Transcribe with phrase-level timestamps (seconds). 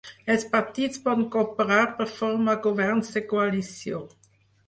[0.35, 4.01] Els partits poden cooperar per formar governs de coalició.